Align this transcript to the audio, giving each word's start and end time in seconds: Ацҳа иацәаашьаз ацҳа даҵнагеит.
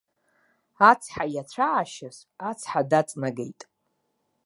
Ацҳа 0.89 1.25
иацәаашьаз 1.33 2.17
ацҳа 2.49 2.81
даҵнагеит. 2.89 3.61